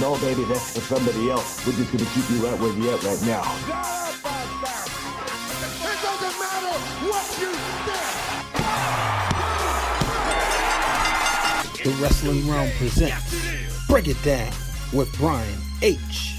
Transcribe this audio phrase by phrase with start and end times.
[0.00, 1.66] No, baby, that's for somebody else.
[1.66, 3.42] We're just gonna keep you right where you at right now.
[5.84, 6.72] It doesn't matter
[7.04, 7.52] what you
[7.84, 8.08] think.
[11.84, 14.50] The Wrestling Wrealm presents Break It Down
[14.94, 16.36] with Brian H.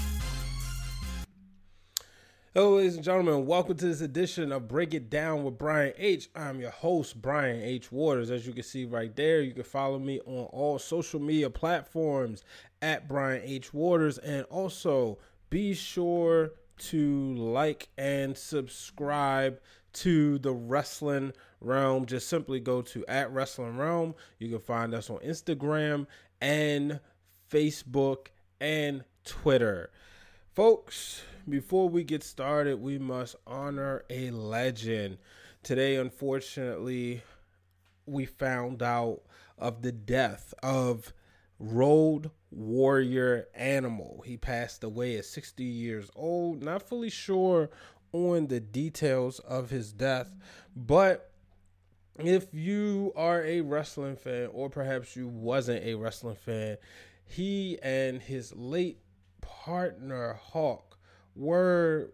[2.54, 3.46] Hello, ladies and gentlemen.
[3.46, 6.28] Welcome to this edition of Break It Down with Brian H.
[6.34, 7.92] I'm your host, Brian H.
[7.92, 8.32] Waters.
[8.32, 12.42] As you can see right there, you can follow me on all social media platforms
[12.82, 13.72] at Brian H.
[13.72, 14.18] Waters.
[14.18, 15.18] And also
[15.48, 19.60] be sure to like and subscribe
[19.92, 21.32] to the Wrestling
[21.64, 22.06] Wrealm.
[22.06, 24.14] Just simply go to at Wrestling Wrealm.
[24.38, 26.06] You can find us on Instagram
[26.40, 27.00] and
[27.50, 28.28] Facebook
[28.60, 29.90] and Twitter.
[30.54, 35.18] Folks, before we get started, we must honor a legend.
[35.62, 37.22] Today, unfortunately,
[38.06, 39.22] we found out
[39.58, 41.12] of the death of
[41.58, 44.22] Road Warrior Animal.
[44.24, 46.62] He passed away at 60 years old.
[46.62, 47.70] Not fully sure
[48.12, 50.34] on the details of his death,
[50.76, 51.32] but
[52.18, 56.76] if you are a wrestling fan, or perhaps you wasn't a wrestling fan,
[57.24, 58.98] he and his late
[59.40, 60.98] partner Hawk
[61.34, 62.12] were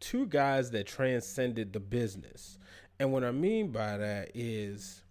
[0.00, 2.58] two guys that transcended the business.
[2.98, 5.02] And what I mean by that is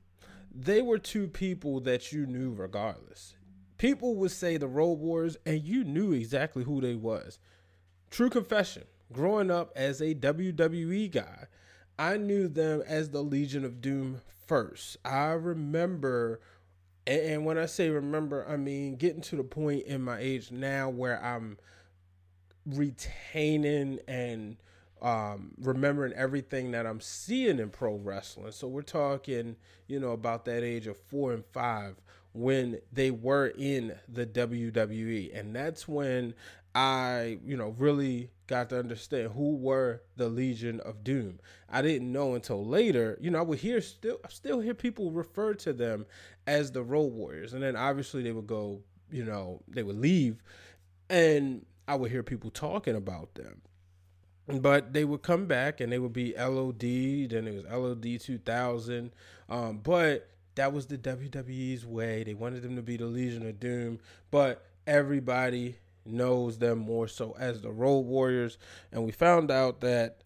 [0.53, 3.35] they were two people that you knew regardless.
[3.77, 7.39] People would say the Road Warriors and you knew exactly who they was.
[8.09, 11.47] True confession, growing up as a WWE guy,
[11.99, 14.97] I knew them as the Legion of Doom first.
[15.03, 16.39] I remember
[17.07, 20.89] and when I say remember, I mean getting to the point in my age now
[20.89, 21.57] where I'm
[22.65, 24.57] retaining and
[25.01, 28.51] um, remembering everything that I'm seeing in pro wrestling.
[28.53, 29.55] So we're talking,
[29.87, 32.01] you know, about that age of four and five
[32.35, 35.37] when they were in the WWE.
[35.37, 36.33] And that's when
[36.75, 41.39] I, you know, really got to understand who were the Legion of Doom.
[41.69, 43.17] I didn't know until later.
[43.21, 46.05] You know, I would hear still I still hear people refer to them
[46.45, 47.53] as the Road Warriors.
[47.53, 50.43] And then obviously they would go, you know, they would leave
[51.09, 53.61] and I would hear people talking about them.
[54.47, 59.11] But they would come back and they would be LOD, then it was LOD 2000.
[59.49, 62.23] Um, but that was the WWE's way.
[62.23, 63.99] They wanted them to be the Legion of Doom,
[64.31, 68.57] but everybody knows them more so as the Road Warriors.
[68.91, 70.21] And we found out that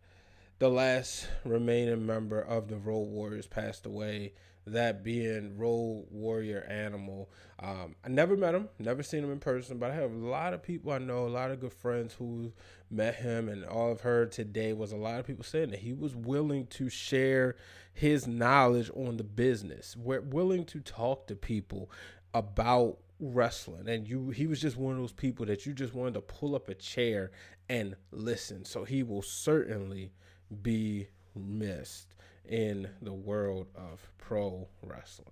[0.60, 4.34] the last remaining member of the Road Warriors passed away
[4.74, 7.30] that being Road Warrior Animal.
[7.60, 10.54] Um, I never met him, never seen him in person, but I have a lot
[10.54, 12.54] of people I know, a lot of good friends who
[12.90, 15.94] met him, and all I've heard today was a lot of people saying that he
[15.94, 17.56] was willing to share
[17.94, 19.96] his knowledge on the business.
[19.98, 21.92] We're willing to talk to people
[22.34, 26.14] about wrestling and you he was just one of those people that you just wanted
[26.14, 27.32] to pull up a chair
[27.68, 30.14] and listen so he will certainly
[30.62, 31.06] be
[31.36, 32.16] missed
[32.48, 35.28] in the world of pro wrestling.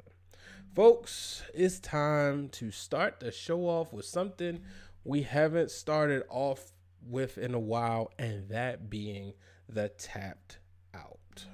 [0.75, 4.59] Folks, it's time to start the show off with something
[5.03, 6.73] we haven't started off
[7.09, 9.33] with in a while, and that being
[9.67, 10.59] the tapped
[10.93, 11.45] out.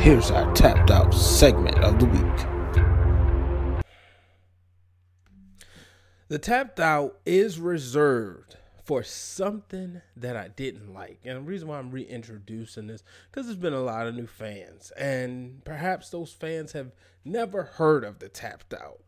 [0.00, 3.84] Here's our tapped out segment of the week.
[6.28, 11.20] The tapped out is reserved for something that I didn't like.
[11.24, 14.90] And the reason why I'm reintroducing this because there's been a lot of new fans,
[14.98, 16.92] and perhaps those fans have
[17.24, 19.03] never heard of the tapped out.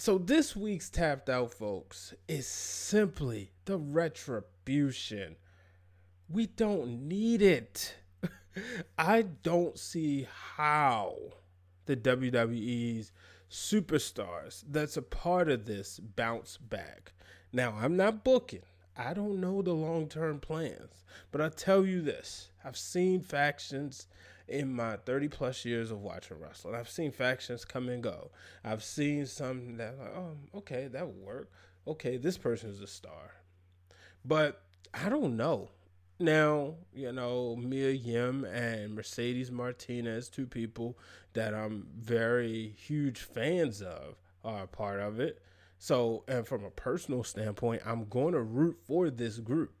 [0.00, 5.34] So this week's tapped out, folks, is simply the retribution.
[6.28, 7.96] We don't need it.
[8.98, 11.16] I don't see how
[11.86, 13.10] the WWE's
[13.50, 17.12] superstars that's a part of this bounce back.
[17.52, 18.62] Now, I'm not booking.
[18.96, 24.06] I don't know the long term plans, but I tell you this I've seen factions
[24.48, 26.74] in my 30 plus years of watching wrestling.
[26.74, 28.30] I've seen factions come and go.
[28.64, 31.50] I've seen some that, like, oh, okay, that would work.
[31.86, 33.34] Okay, this person is a star.
[34.24, 34.62] But
[34.92, 35.70] I don't know.
[36.20, 40.98] Now, you know, Mia Yim and Mercedes Martinez, two people
[41.34, 45.40] that I'm very huge fans of, are part of it.
[45.78, 49.77] So, and from a personal standpoint, I'm going to root for this group.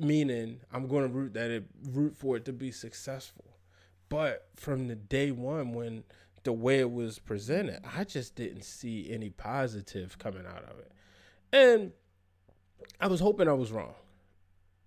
[0.00, 3.44] Meaning, I'm going to root that it root for it to be successful.
[4.08, 6.04] But from the day one, when
[6.44, 10.92] the way it was presented, I just didn't see any positive coming out of it.
[11.52, 11.92] And
[13.00, 13.94] I was hoping I was wrong.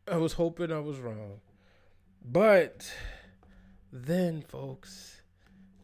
[0.08, 1.42] I was hoping I was wrong.
[2.24, 2.92] But
[3.92, 5.22] then, folks,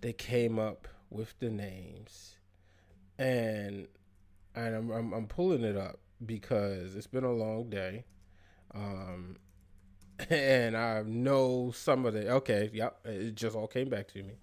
[0.01, 2.37] they came up with the names
[3.19, 3.87] and
[4.55, 8.05] and I'm, I'm I'm pulling it up because it's been a long day.
[8.73, 9.37] Um,
[10.29, 14.33] and I know some of the okay, yep, it just all came back to me.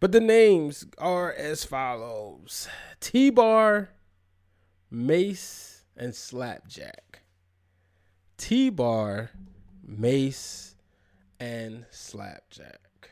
[0.00, 2.68] But the names are as follows:
[3.00, 3.90] T Bar,
[4.90, 7.22] Mace, and Slapjack.
[8.36, 9.30] T Bar,
[9.84, 10.74] Mace,
[11.38, 13.10] and Slapjack.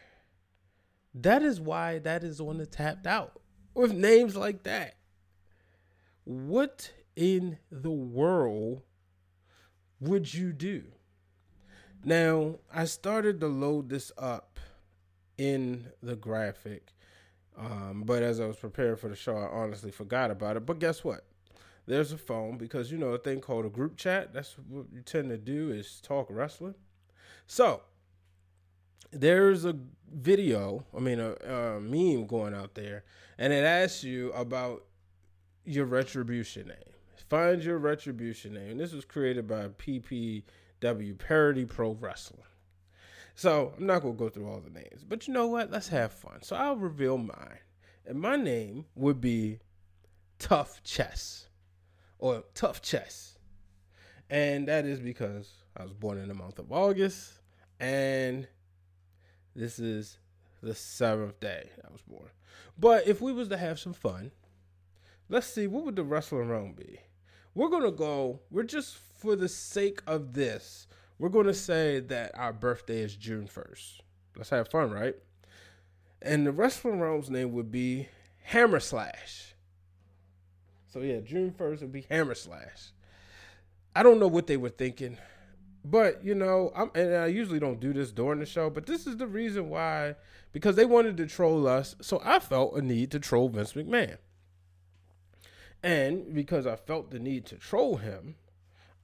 [1.14, 3.40] That is why that is on the tapped out
[3.74, 4.94] with names like that.
[6.24, 8.82] What in the world
[10.00, 10.84] would you do?
[12.04, 14.60] Now, I started to load this up
[15.36, 16.92] in the graphic,
[17.56, 20.64] um, but as I was preparing for the show, I honestly forgot about it.
[20.64, 21.24] But guess what?
[21.86, 24.32] There's a phone because you know a thing called a group chat.
[24.32, 26.74] That's what you tend to do is talk wrestling.
[27.46, 27.82] So
[29.10, 29.74] there's a
[30.12, 33.04] video, I mean a, a meme going out there,
[33.38, 34.84] and it asks you about
[35.64, 36.87] your retribution name.
[37.28, 38.78] Find your retribution name.
[38.78, 42.42] This was created by PPW Parody Pro Wrestling.
[43.34, 45.70] So I'm not gonna go through all the names, but you know what?
[45.70, 46.42] Let's have fun.
[46.42, 47.58] So I'll reveal mine,
[48.06, 49.60] and my name would be
[50.38, 51.48] Tough Chess
[52.18, 53.38] or Tough Chess,
[54.30, 57.40] and that is because I was born in the month of August,
[57.78, 58.48] and
[59.54, 60.18] this is
[60.62, 62.30] the seventh day I was born.
[62.78, 64.32] But if we was to have some fun,
[65.28, 67.00] let's see what would the wrestling room be
[67.54, 68.40] we're gonna go.
[68.50, 70.86] We're just for the sake of this.
[71.18, 74.02] We're gonna say that our birthday is June first.
[74.36, 75.16] Let's have fun, right?
[76.22, 78.08] And the Wrestling Wrealm's name would be
[78.44, 79.54] Hammer Slash.
[80.86, 82.92] So yeah, June first would be Hammer Slash.
[83.94, 85.18] I don't know what they were thinking,
[85.84, 89.06] but you know, I'm and I usually don't do this during the show, but this
[89.06, 90.14] is the reason why
[90.52, 94.18] because they wanted to troll us, so I felt a need to troll Vince McMahon.
[95.82, 98.34] And because I felt the need to troll him,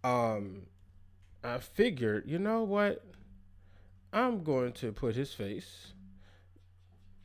[0.03, 0.63] um,
[1.43, 3.05] I figured, you know what?
[4.13, 5.93] I'm going to put his face.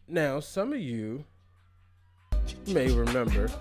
[0.08, 1.26] Now, some of you
[2.68, 3.48] may remember.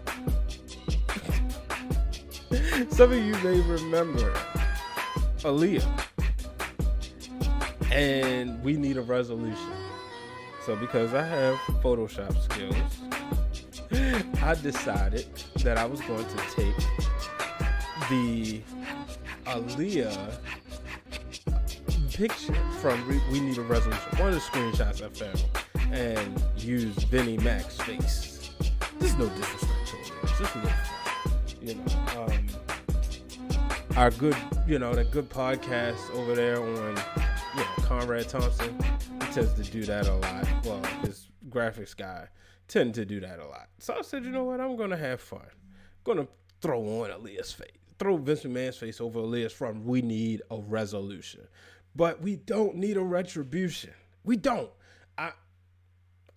[2.91, 4.33] some of you may remember
[5.41, 5.87] Aaliyah.
[7.93, 9.73] And we need a resolution.
[10.65, 12.77] So, because I have Photoshop skills,
[14.43, 15.27] I decided
[15.63, 16.77] that I was going to take
[18.09, 18.63] the
[19.45, 20.39] Aaliyah
[22.13, 27.39] picture from We Need a Resolution, one of the screenshots I found, and use Vinnie
[27.39, 28.51] Mac's face.
[28.99, 30.13] There's no disrespect to it.
[30.23, 30.73] It's just a little.
[31.61, 32.47] You know, um,
[33.97, 34.37] our good,
[34.67, 38.79] you know, that good podcast over there on, you know, Conrad Thompson,
[39.21, 40.47] he tends to do that a lot.
[40.65, 42.29] Well, his graphics guy
[42.69, 43.69] tend to do that a lot.
[43.79, 44.61] So I said, you know what?
[44.61, 45.41] I'm gonna have fun.
[45.43, 46.29] I'm gonna
[46.61, 49.85] throw on Aaliyah's face, throw Vince McMahon's face over Aaliyah's from.
[49.85, 51.49] We need a resolution,
[51.97, 53.93] but we don't need a retribution.
[54.25, 54.71] We don't.
[55.17, 55.33] I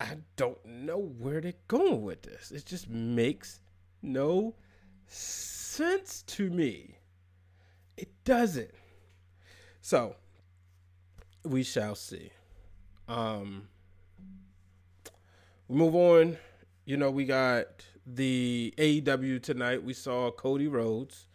[0.00, 2.50] I don't know where they're going with this.
[2.50, 3.60] It just makes
[4.02, 4.56] no
[5.06, 6.98] sense to me.
[7.96, 8.70] It doesn't.
[9.80, 10.16] So
[11.44, 12.30] we shall see.
[13.08, 13.68] Um
[15.68, 16.38] we move on.
[16.84, 17.66] You know, we got
[18.06, 19.82] the AEW tonight.
[19.84, 21.26] We saw Cody Rhodes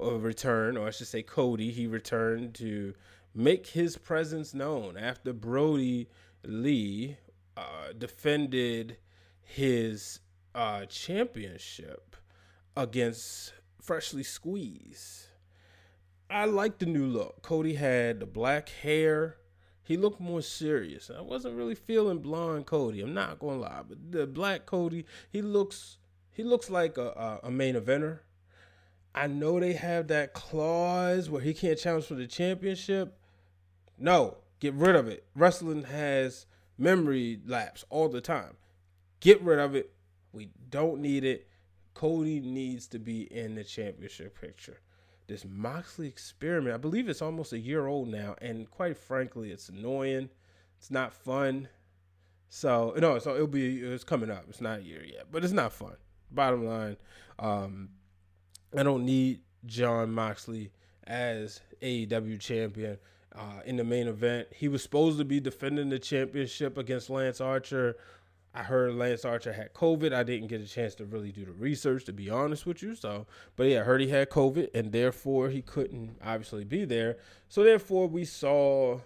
[0.00, 1.70] uh, return, or I should say Cody.
[1.70, 2.94] He returned to
[3.34, 6.08] make his presence known after Brodie
[6.44, 7.16] Lee
[7.56, 8.96] uh, defended
[9.42, 10.20] his
[10.54, 12.16] uh, championship
[12.76, 15.26] against Freshly Squeezed.
[16.28, 17.42] I like the new look.
[17.42, 19.36] Cody had the black hair
[19.86, 21.12] he looked more serious.
[21.16, 23.02] I wasn't really feeling blonde Cody.
[23.02, 25.98] I'm not gonna lie, but the black Cody, he looks
[26.32, 28.18] he looks like a, a, main eventer.
[29.14, 33.16] I know they have that clause where he can't challenge for the championship.
[33.96, 35.24] No, get rid of it.
[35.36, 38.56] Wrestling has memory lapse all the time.
[39.20, 39.92] Get rid of it.
[40.32, 41.48] We don't need it.
[41.94, 44.80] Cody needs to be in the championship picture
[45.26, 46.74] this Moxley experiment.
[46.74, 50.28] I believe it's almost a year old now, and quite frankly, it's annoying.
[50.78, 51.68] It's not fun.
[52.48, 54.44] So no, so it'll be it's coming up.
[54.48, 55.96] It's not a year yet, but it's not fun.
[56.30, 56.96] Bottom line,
[57.38, 57.90] um,
[58.76, 60.70] I don't need Jon Moxley
[61.06, 62.98] as AEW champion
[63.34, 64.48] uh, in the main event.
[64.54, 67.96] He was supposed to be defending the championship against Lance Archer
[68.56, 70.14] I heard Lance Archer had COVID.
[70.14, 72.94] I didn't get a chance to really do the research, to be honest with you.
[72.94, 77.18] So, but yeah, I heard he had COVID, and therefore he couldn't obviously be there.
[77.50, 79.00] So therefore, we saw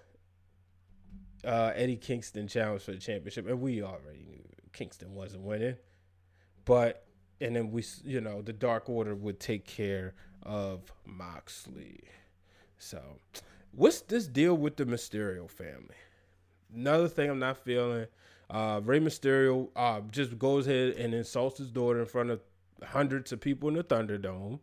[1.45, 5.75] uh, Eddie Kingston challenge for the championship, and we already knew Kingston wasn't winning.
[6.65, 7.05] But
[7.41, 10.15] and then we, you know, the Dark Order would take care
[10.45, 12.05] of Moxley.
[12.79, 13.01] So,
[13.73, 15.97] what's this deal with the Mysterio family?
[16.73, 18.07] Another thing I'm not feeling.
[18.51, 22.41] Uh, Rey Mysterio uh, just goes ahead and insults his daughter in front of
[22.85, 24.59] hundreds of people in the Thunderdome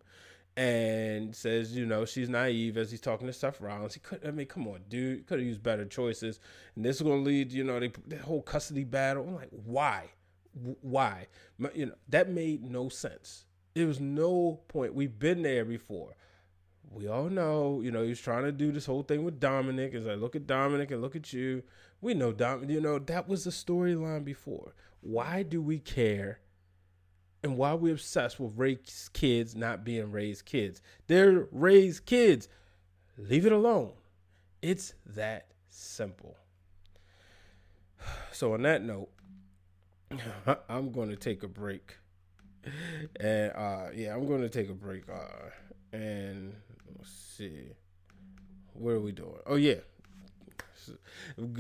[0.58, 3.94] and says, you know, she's naive as he's talking to Seth Rollins.
[3.94, 6.40] He could, I mean, come on, dude, could have used better choices.
[6.76, 9.24] And this is going to lead, you know, they, the whole custody battle.
[9.28, 10.10] I'm like, why?
[10.82, 11.28] Why?
[11.74, 13.46] You know, that made no sense.
[13.76, 14.96] There was no point.
[14.96, 16.16] We've been there before.
[16.92, 19.94] We all know, you know, he was trying to do this whole thing with Dominic.
[19.94, 21.62] As I look at Dominic and look at you,
[22.02, 24.74] we know Dominic, you know, that was the storyline before.
[25.02, 26.40] Why do we care?
[27.44, 30.82] And why are we obsessed with Rey's kids not being Rey's kids?
[31.08, 32.50] They're Rey's kids.
[33.18, 33.92] Leave it alone.
[34.62, 36.36] It's that simple.
[38.32, 39.10] So, on that note,
[40.70, 41.98] I'm going to take a break.
[43.20, 45.04] And uh yeah, I'm going to take a break.
[45.10, 45.50] Uh
[45.94, 46.54] and
[46.98, 47.70] let's see.
[48.74, 49.40] What are we doing?
[49.46, 49.80] Oh yeah.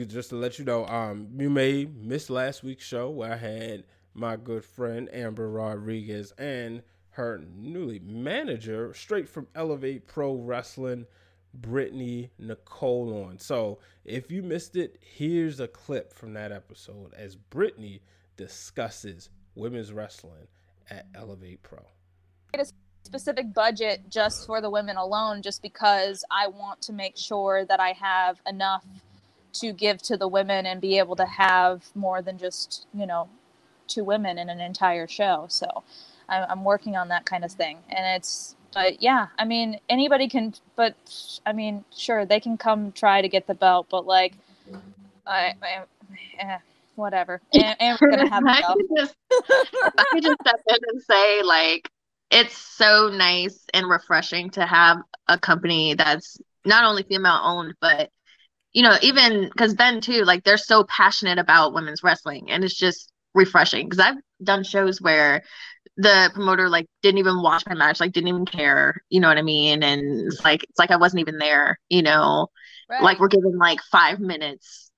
[0.08, 3.84] Just to let you know, um you may miss last week's show where I had
[4.14, 6.82] my good friend Amber Rodriguez and
[7.12, 11.06] her newly manager straight from Elevate Pro Wrestling,
[11.54, 13.40] Brittany Nicole on.
[13.40, 18.02] So if you missed it, here's a clip from that episode as Brittany
[18.38, 20.48] discusses women's wrestling
[20.90, 21.80] at Elevate Pro.
[22.54, 22.66] A
[23.04, 27.80] specific budget just for the women alone, just because I want to make sure that
[27.80, 28.86] I have enough
[29.62, 33.30] to give to the women and be able to have more than just, you know,
[33.88, 35.46] two women in an entire show.
[35.50, 35.84] So
[36.30, 37.80] I'm, I'm working on that kind of thing.
[37.90, 40.96] And it's, but yeah, I mean, anybody can, but
[41.46, 44.34] I mean, sure, they can come try to get the belt, but like,
[45.26, 45.84] I, I
[46.40, 46.58] eh,
[46.96, 47.42] whatever.
[47.54, 51.44] And, and we're gonna have I could just, I could just step in and say,
[51.44, 51.90] like,
[52.30, 54.98] it's so nice and refreshing to have
[55.28, 58.10] a company that's not only female owned, but
[58.78, 62.78] you know, even because Ben too, like, they're so passionate about women's wrestling, and it's
[62.78, 63.90] just refreshing.
[63.90, 65.42] Because I've done shows where
[65.98, 69.02] the promoter like didn't even watch my match, like didn't even care.
[69.10, 69.82] You know what I mean?
[69.82, 71.80] And it's like it's like I wasn't even there.
[71.90, 72.50] You know,
[72.88, 73.02] right.
[73.02, 74.92] like we're given like five minutes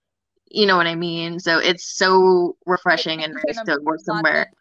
[0.51, 1.39] you know what I mean?
[1.39, 4.51] So it's so refreshing and nice to work somewhere.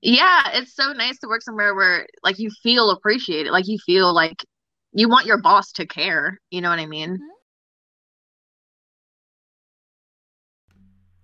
[0.00, 4.12] Yeah, it's so nice to work somewhere where like you feel appreciated, like you feel
[4.12, 4.44] like
[4.92, 6.40] you want your boss to care.
[6.50, 7.10] You know what I mean?
[7.10, 7.41] Mm-hmm.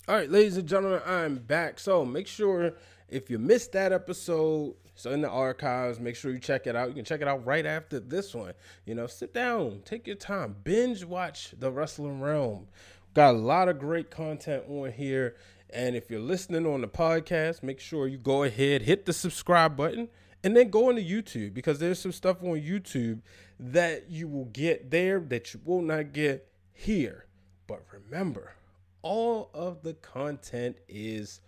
[0.09, 1.79] All right, ladies and gentlemen, I'm back.
[1.79, 2.73] So make sure
[3.11, 6.89] if you missed that episode, so in the archives, make sure you check it out.
[6.89, 8.55] You can check it out right after this one.
[8.87, 12.69] You know, sit down, take your time, binge watch the Wrestling Wrealm.
[13.13, 15.37] Got a lot of great content on here.
[15.69, 19.77] And if you're listening on the podcast, make sure you go ahead, hit the subscribe
[19.77, 20.09] button,
[20.43, 23.21] and then go into YouTube because there's some stuff on YouTube
[23.61, 27.27] that you will get there that you will not get here.
[27.67, 28.55] But remember,
[29.03, 31.41] all of the content is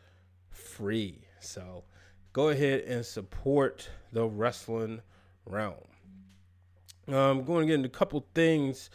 [0.51, 1.23] free.
[1.41, 1.85] So
[2.33, 5.01] go ahead and support the Wrestling
[5.49, 5.87] Wrealm.
[7.09, 8.91] I'm um, going to get into a couple things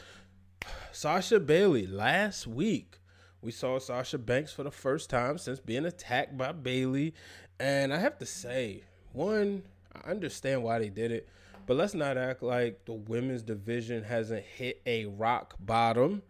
[0.92, 3.00] Sasha Bayley last week.
[3.42, 7.14] We saw Sasha Banks for the first time since being attacked by Bayley.
[7.60, 11.28] And I have to say, one, I understand why they did it,
[11.68, 16.22] but let's not act like the women's division hasn't hit a rock bottom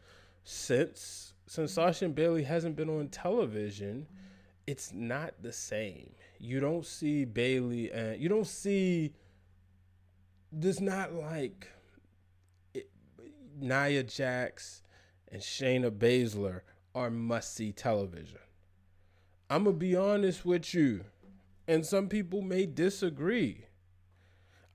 [0.44, 4.08] since since Sasha and Bayley hasn't been on television.
[4.68, 6.12] It's not the same.
[6.40, 9.14] You don't see Bayley and you don't see
[10.52, 11.68] there's not like
[13.60, 14.84] Nia Jax
[15.32, 16.62] and Shayna Baszler
[16.94, 18.40] are must see television.
[19.50, 21.06] I'm to be honest with you,
[21.68, 23.66] and some people may disagree.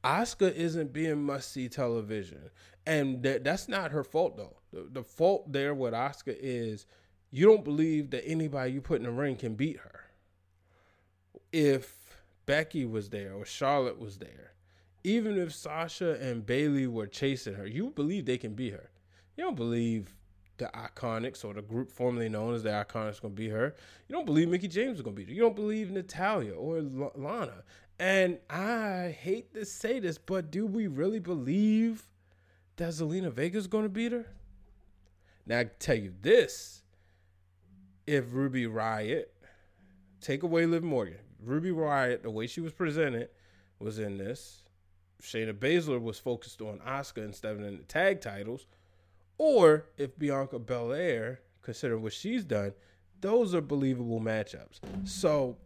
[0.05, 2.51] Asuka isn't being must see television.
[2.91, 4.57] And th- that's not her fault, though.
[4.73, 6.87] The, the fault there with Asuka is
[7.31, 10.07] you don't believe that anybody you put in the ring can beat her.
[11.53, 14.55] If Becky was there or Charlotte was there,
[15.05, 18.91] even if Sasha and Bayley were chasing her, you believe they can beat her.
[19.37, 20.17] You don't believe
[20.59, 23.73] the Iconics or the group formerly known as the Iconics going to beat her.
[24.09, 25.35] You don't believe Mickie James is going to beat her.
[25.35, 27.63] You don't believe Natalya or L- Lana.
[28.01, 32.10] And I hate to say this, but do we really believe
[32.81, 34.27] that Zelina Vega is going to beat her?
[35.47, 36.83] Now I tell you this:
[38.07, 39.27] if Ruby Riott,
[40.21, 43.29] take away Liv Morgan, Ruby Riott, the way she was presented,
[43.79, 44.63] was in this
[45.23, 48.67] Shayna Baszler was focused on Asuka instead of in the tag titles,
[49.39, 52.73] or if Bianca Belair, considering what she's done,
[53.21, 54.81] those are believable matchups.
[55.05, 55.57] So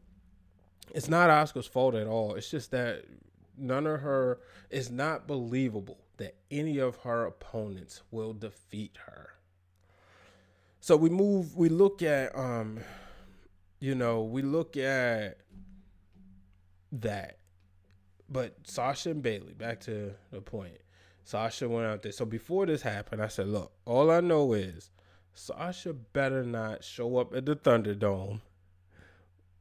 [0.92, 2.34] it's not Asuka's fault at all.
[2.34, 3.04] It's just that
[3.56, 4.40] none of her
[4.70, 9.30] is not believable that any of her opponents will defeat her.
[10.80, 12.80] So we move we look at um
[13.80, 15.38] you know, we look at
[16.92, 17.38] that.
[18.30, 20.78] But Sasha and Bayley, back to the point.
[21.24, 22.12] Sasha went out there.
[22.12, 24.90] So before this happened, I said, look, all I know is
[25.34, 28.40] Sasha better not show up at the Thunderdome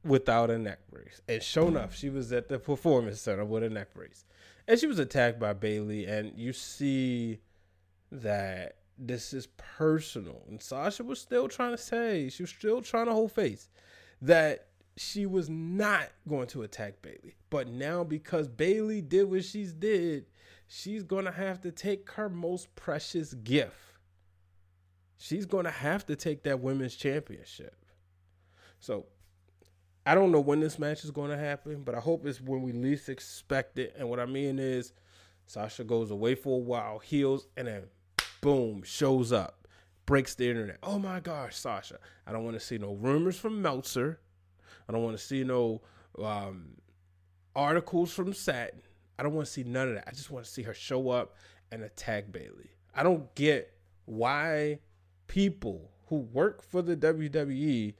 [0.03, 1.21] without a neck brace.
[1.27, 4.25] And sure enough, she was at the Performance Center with a neck brace.
[4.67, 7.39] And she was attacked by Bayley, And you see
[8.11, 10.43] that this is personal.
[10.47, 13.69] And Sasha was still trying to say, she was still trying to hold face
[14.21, 19.73] that she was not going to attack Bayley, But now because Bayley did what she's
[19.73, 20.27] did,
[20.67, 23.75] she's to have to take her most precious gift.
[25.17, 27.75] She's to have to take that women's championship.
[28.79, 29.05] So
[30.05, 32.61] I don't know when this match is going to happen, but I hope it's when
[32.61, 33.95] we least expect it.
[33.97, 34.91] And what I mean is
[35.45, 37.83] Sasha goes away for a while, heals, and then
[38.41, 39.67] boom, shows up,
[40.05, 40.77] breaks the internet.
[40.83, 41.99] Oh my gosh, Sasha.
[42.27, 44.19] I don't want to see no rumors from Meltzer.
[44.87, 45.81] I don't want to see no
[46.21, 46.73] um,
[47.55, 48.81] articles from Satin.
[49.17, 50.05] I don't want to see none of that.
[50.07, 51.35] I just want to see her show up
[51.71, 52.71] and attack Bayley.
[52.93, 53.73] I don't get
[54.05, 54.79] why
[55.27, 57.93] people who work for the WWE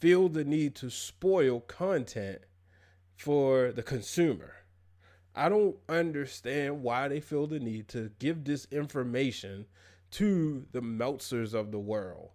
[0.00, 2.40] feel the need to spoil content
[3.16, 4.54] for the consumer.
[5.34, 9.66] I don't understand why they feel the need to give this information
[10.12, 12.30] to the Meltzers of the world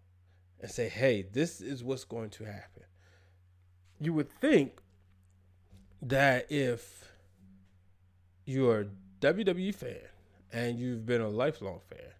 [0.61, 2.83] and say, hey, this is what's going to happen.
[3.99, 4.79] You would think
[6.01, 7.09] that if
[8.45, 8.85] you're a
[9.21, 9.97] WWE fan
[10.51, 12.11] and you've been a lifelong fan,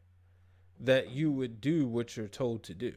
[0.80, 2.94] that you would do what you're told to do.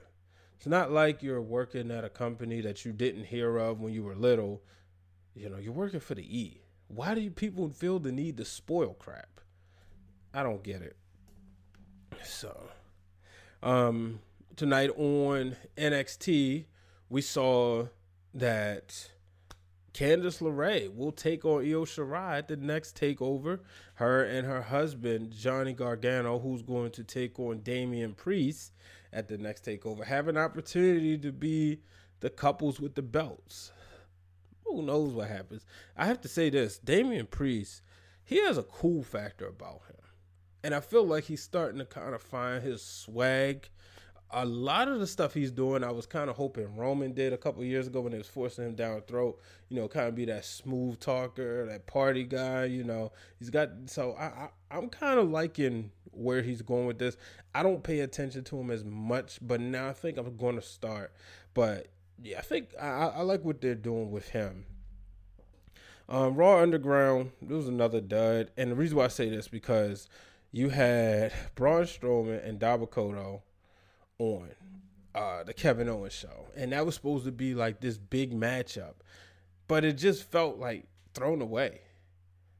[0.67, 4.03] It's not like you're working at a company that you didn't hear of when you
[4.03, 4.65] were little.
[5.33, 6.61] You know, you're working for the E.
[6.89, 9.41] Why do people feel the need to spoil crap?
[10.35, 10.97] I don't get it.
[12.25, 12.69] So,
[13.63, 14.19] um,
[14.57, 16.65] tonight on NXT,
[17.11, 17.87] we saw
[18.35, 19.09] that
[19.95, 23.61] Candice LeRae will take on Io Shirai at the next takeover.
[23.95, 28.73] Her and her husband, Johnny Gargano, who's going to take on Damian Priest
[29.17, 31.81] at the next takeover, have an opportunity to be
[32.21, 33.73] the couples with the belts.
[34.65, 35.65] Who knows what happens?
[35.97, 37.81] I have to say this Damian Priest,
[38.23, 39.97] he has a cool factor about him.
[40.63, 43.71] And I feel like he's starting to kind of find his swag.
[44.33, 47.39] A lot of the stuff he's doing, I was kind of hoping Roman did a
[47.39, 49.41] couple years ago when they was forcing him down throat.
[49.71, 52.65] You know, kind of be that smooth talker, that party guy.
[52.65, 53.71] You know, he's got.
[53.87, 57.17] So I, I I'm kind of liking where he's going with this.
[57.55, 60.63] I don't pay attention to him as much, but now I think I'm going to
[60.63, 61.13] start.
[61.55, 61.89] But
[62.23, 64.65] yeah, I think I, I like what they're doing with him.
[66.09, 70.09] Um, Raw Underground, it was another dud, and the reason why I say this because
[70.53, 73.43] you had Braun Strowman and Dabba-Kato
[74.19, 74.51] on
[75.17, 78.95] uh, the Kevin Owens show, and that was supposed to be like this big matchup,
[79.67, 81.81] but it just felt like thrown away.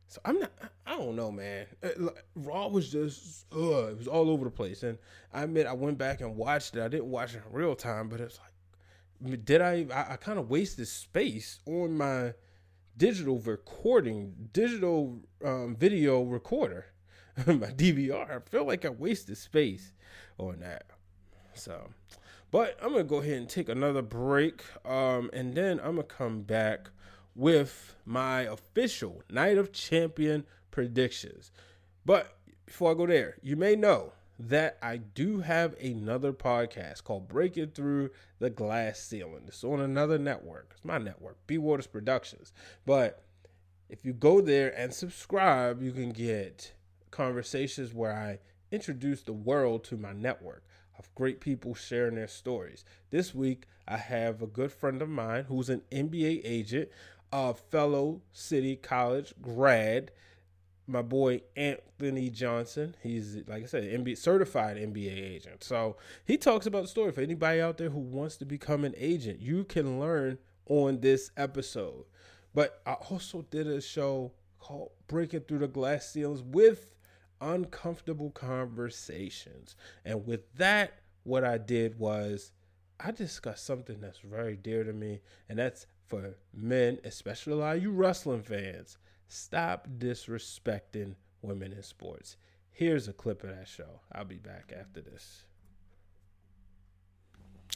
[0.09, 0.53] So I'm not.
[0.87, 1.67] I don't know, man.
[1.83, 4.83] Uh, Raw was just, ugh, it was all over the place.
[4.83, 4.99] And
[5.33, 6.83] I admit, I went back and watched it.
[6.83, 9.87] I didn't watch it in real time, but it's like, did I?
[9.93, 12.35] I, I kind of wasted space on my
[12.97, 16.87] digital recording, digital um, video recorder,
[17.47, 18.37] my DVR.
[18.37, 19.93] I feel like I wasted space
[20.39, 20.85] on that.
[21.55, 21.89] So,
[22.51, 26.43] but I'm gonna go ahead and take another break, um, and then I'm gonna come
[26.43, 26.91] back
[27.37, 31.53] with my official Night of Champion predictions.
[32.05, 37.29] But before I go there, you may know that I do have another podcast called
[37.29, 39.45] Breaking Through the Glass Ceiling.
[39.47, 40.73] It's on another network.
[40.75, 42.53] It's my network, B Waters Productions.
[42.85, 43.23] But
[43.89, 46.73] if you go there and subscribe, you can get
[47.11, 48.39] conversations where I
[48.71, 50.65] introduce the world to my network
[50.99, 52.85] of great people sharing their stories.
[53.11, 56.89] This week, I have a good friend of mine who's an NBA agent
[57.33, 60.13] a fellow City College grad,
[60.87, 62.95] my boy Anthony Johnson.
[63.03, 65.65] He's like I said, certified NBA agent.
[65.65, 68.95] So he talks about the story for anybody out there who wants to become an
[68.97, 69.41] agent.
[69.41, 72.05] You can learn on this episode.
[72.55, 76.95] But I also did a show called Breaking Through the Glass Ceilings with
[77.41, 79.77] uncomfortable conversations.
[80.05, 82.53] And with that, what I did was
[82.99, 87.77] I discussed something that's very dear to me, and that's for men, especially a lot
[87.77, 92.37] of you wrestling fans, stop disrespecting women in sports.
[92.71, 94.01] Here's a clip of that show.
[94.13, 95.45] I'll be back after this.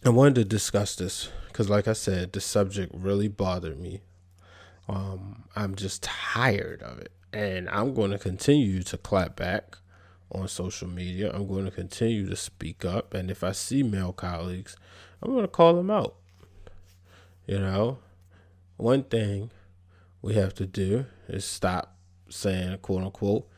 [0.05, 4.03] I wanted to discuss this because, like I said, the subject really bothered me
[4.89, 7.13] Um, I'm just tired of it.
[7.33, 9.77] And I'm going to continue to clap back
[10.33, 11.31] on social media.
[11.33, 13.15] I'm going to continue to speak up.
[13.15, 14.77] And if I see male colleagues,
[15.23, 16.17] I'm going to call them out.
[17.47, 17.99] You know,
[18.81, 19.51] one thing
[20.23, 21.97] we have to do is stop
[22.29, 23.49] saying, quote unquote,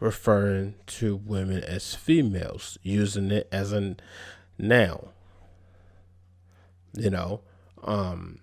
[0.00, 3.96] referring to women as females, using it as a
[4.58, 5.08] noun.
[6.94, 7.40] You know,
[7.84, 8.40] um,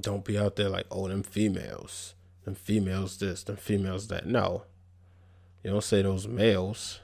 [0.00, 4.26] don't be out there like, oh, them females, them females this, them females that.
[4.26, 4.64] No,
[5.62, 7.00] you don't say those males.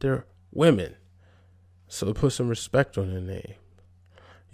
[0.00, 0.96] They're women.
[1.88, 3.54] So put some respect on their name.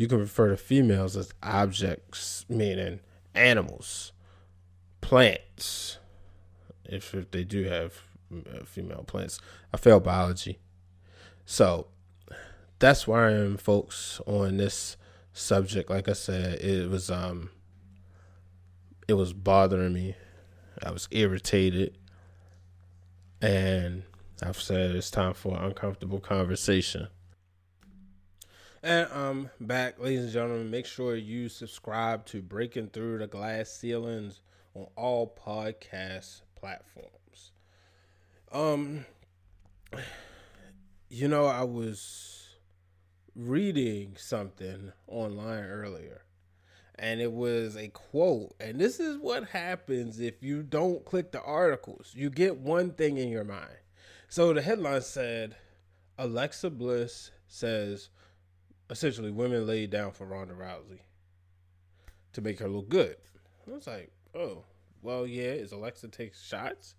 [0.01, 3.01] You can refer to females as objects, meaning
[3.35, 4.13] animals,
[5.03, 5.99] plants,
[6.87, 7.99] if, if they do have
[8.35, 9.39] uh, female plants.
[9.75, 10.59] I failed biology.
[11.45, 11.89] So
[12.79, 14.97] that's where I am, folks, on this
[15.35, 15.91] subject.
[15.91, 17.51] Like I said, it was um
[19.07, 20.15] it was bothering me.
[20.83, 21.99] I was irritated.
[23.43, 24.05] And
[24.43, 27.09] I've said it's time for uncomfortable conversation.
[28.83, 33.69] And I'm back, ladies and gentlemen, make sure you subscribe to Breaking Through the Glass
[33.69, 34.41] Ceilings
[34.75, 37.53] on all podcast platforms.
[38.51, 39.05] Um
[41.11, 42.57] you know, I was
[43.37, 46.23] reading something online earlier
[46.99, 48.55] and it was a quote.
[48.61, 52.13] And this is what happens if you don't click the articles.
[52.17, 53.77] You get one thing in your mind.
[54.31, 55.57] So the headline said
[56.17, 58.09] Alexa Bliss says
[58.91, 61.01] essentially women laid down for Ronda Rousey
[62.33, 63.17] to make her look good.
[63.67, 64.65] I was like, oh,
[65.03, 66.95] well, yeah, is Alexa takes shots?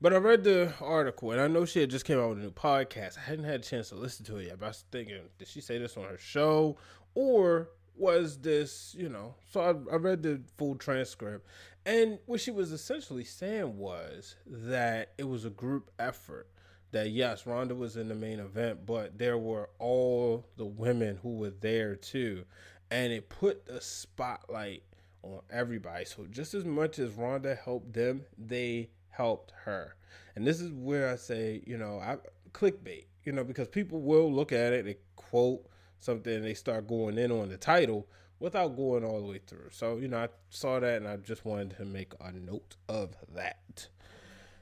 [0.00, 2.42] But I read the article and I know she had just came out with a
[2.42, 3.18] new podcast.
[3.18, 5.48] I hadn't had a chance to listen to it yet, but I was thinking, did
[5.48, 6.78] she say this on her show?
[7.14, 11.46] Or was this, you know, so I, I read the full transcript.
[11.84, 16.48] And what she was essentially saying was that it was a group effort.
[16.92, 21.36] That yes, Ronda was in the main event, but there were all the women who
[21.36, 22.44] were there too.
[22.90, 24.82] And it put a spotlight
[25.22, 26.04] on everybody.
[26.04, 29.94] So just as much as Ronda helped them, they helped her.
[30.34, 32.16] And this is where I say, you know, I
[32.52, 35.66] clickbait, you know, because people will look at it, they quote
[35.98, 39.68] something they start going in on the title without going all the way through.
[39.70, 43.14] So, you know, I saw that and I just wanted to make a note of
[43.34, 43.88] that.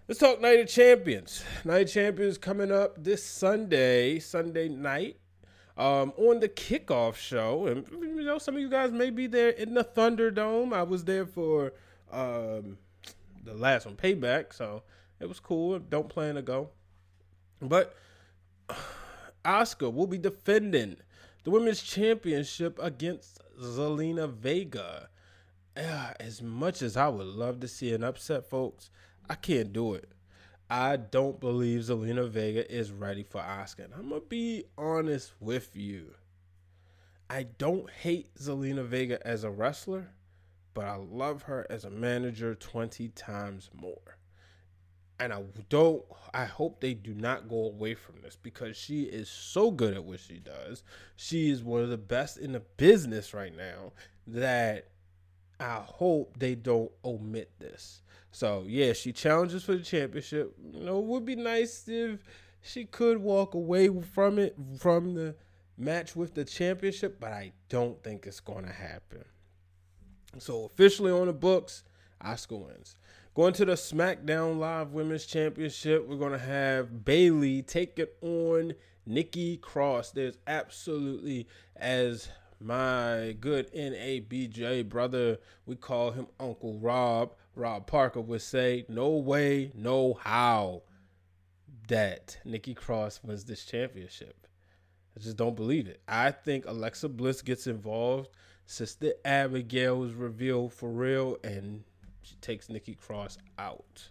[0.08, 1.44] Let's talk Night of Champions.
[1.66, 5.18] Night of Champions coming up this Sunday, Sunday night,
[5.76, 7.66] um, on the kickoff show.
[7.66, 10.72] And, you know, some of you guys may be there in the Thunderdome.
[10.72, 11.74] I was there for
[12.10, 12.78] um,
[13.44, 14.54] the last one, Payback.
[14.54, 14.82] So
[15.20, 15.78] it was cool.
[15.78, 16.70] Don't plan to go.
[17.60, 17.94] But
[19.44, 20.96] Asuka will be defending
[21.44, 25.10] the women's championship against Zelina Vega.
[25.76, 28.88] Yeah, as much as I would love to see an upset, folks,
[29.28, 30.10] I can't do it.
[30.70, 33.84] I don't believe Zelina Vega is ready for Asuka.
[33.86, 36.14] And I'm gonna be honest with you.
[37.30, 40.10] I don't hate Zelina Vega as a wrestler,
[40.74, 44.18] but I love her as a manager 20 times more
[45.20, 49.28] and I don't I hope they do not go away from this because she is
[49.28, 50.84] so good at what she does.
[51.16, 53.92] She is one of the best in the business right now
[54.26, 54.88] that
[55.60, 58.02] I hope they don't omit this.
[58.30, 60.54] So yeah, she challenges for the championship.
[60.72, 62.22] You know, it would be nice if
[62.60, 65.34] she could walk away from it from the
[65.76, 69.24] match with the championship, but I don't think it's gonna happen.
[70.38, 71.84] So officially on the books,
[72.22, 72.96] Asuka wins.
[73.34, 78.74] Going to the SmackDown Live Women's Championship, we're to have Bayley take it on
[79.06, 80.10] Nikki Cross.
[80.10, 82.28] There's absolutely, as
[82.60, 89.72] my good NABJ brother, we call him Uncle Rob, Rob Parker would say, no way,
[89.74, 90.82] no how
[91.88, 94.46] that Nikki Cross wins this championship.
[95.16, 96.00] I just don't believe it.
[96.06, 98.30] I think Alexa Bliss gets involved.
[98.66, 101.84] Sister Abigail is revealed for real, and
[102.22, 104.10] she takes Nikki Cross out.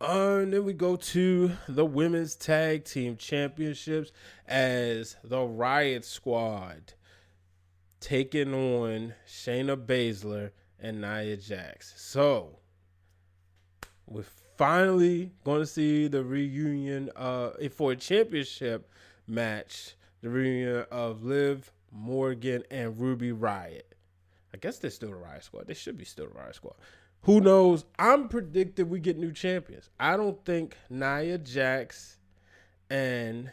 [0.00, 4.10] Uh, and then we go to the women's tag team championships
[4.48, 6.94] as the Riott Squad
[8.02, 11.94] taking on Shayna Baszler and Nia Jax.
[11.96, 12.58] So
[14.06, 14.24] we're
[14.58, 18.90] finally going to see the reunion uh, for a championship
[19.28, 23.82] match, the reunion of Liv Morgan and Ruby Riott.
[24.52, 25.68] I guess they're still the Riott Squad.
[25.68, 26.74] They should be still the Riott Squad.
[27.22, 27.84] Who knows?
[28.00, 29.90] I'm predicting we get new champions.
[30.00, 32.18] I don't think Nia Jax
[32.90, 33.52] and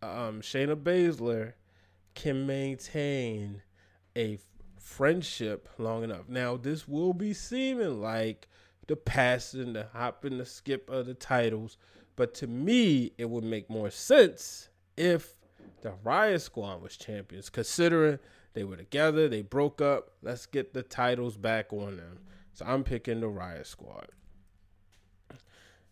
[0.00, 1.52] um, Shayna Baszler
[2.14, 3.62] can maintain
[4.16, 4.38] a
[4.78, 6.28] friendship long enough.
[6.28, 8.48] Now, this will be seeming like
[8.86, 11.76] the passing, the hopping, the skip of the titles,
[12.16, 15.34] but to me, it would make more sense if
[15.82, 18.18] the Riott Squad was champions, considering
[18.54, 20.12] they were together, they broke up.
[20.22, 22.18] Let's get the titles back on them.
[22.54, 24.08] So I'm picking the Riott Squad.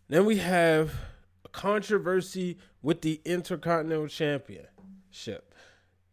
[0.07, 0.93] Then we have
[1.43, 5.55] a controversy with the Intercontinental Championship.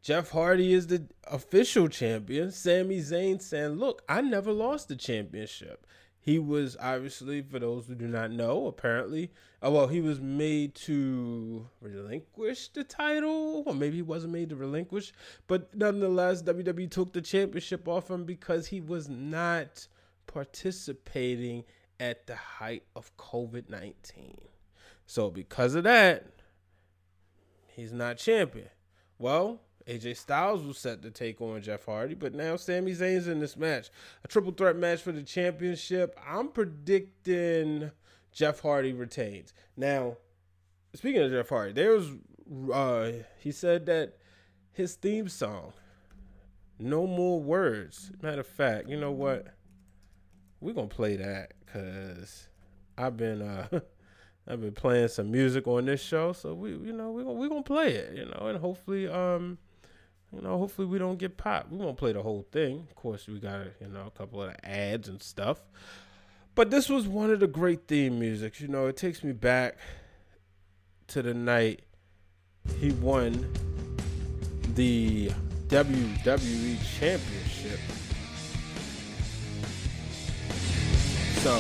[0.02, 2.50] Jeff Hardy is the official champion.
[2.50, 5.86] Sami Zayn saying, Look, I never lost the championship.
[6.20, 9.30] He was obviously, for those who do not know, apparently,
[9.64, 14.56] uh, well, he was made to relinquish the title, or maybe he wasn't made to
[14.56, 15.12] relinquish,
[15.46, 19.88] but nonetheless, WWE took the championship off him because he was not
[20.26, 21.64] participating
[21.98, 24.36] at the height of COVID 19.
[25.06, 26.26] So, because of that,
[27.68, 28.68] he's not champion.
[29.18, 33.40] Well, AJ Styles was set to take on Jeff Hardy, but now Sami Zayn's in
[33.40, 33.88] this match.
[34.22, 36.18] A triple threat match for the championship.
[36.28, 37.90] I'm predicting
[38.30, 39.54] Jeff Hardy retains.
[39.76, 40.18] Now,
[40.94, 42.10] speaking of Jeff Hardy, there was
[42.72, 44.18] uh he said that
[44.72, 45.72] his theme song,
[46.78, 48.12] No More Words.
[48.20, 49.46] Matter of fact, you know what?
[50.60, 52.48] We're gonna play that because
[52.98, 53.68] I've been uh
[54.46, 57.48] I've been playing some music on this show, so we you know we're gonna, we
[57.48, 59.56] gonna play it, you know, and hopefully um
[60.32, 61.70] you know, hopefully we don't get popped.
[61.70, 62.86] We won't play the whole thing.
[62.90, 65.60] Of course, we got you know a couple of ads and stuff.
[66.54, 68.60] But this was one of the great theme musics.
[68.60, 69.78] You know, it takes me back
[71.08, 71.82] to the night
[72.80, 73.32] he won
[74.74, 75.30] the
[75.68, 77.80] WWE Championship.
[81.42, 81.56] So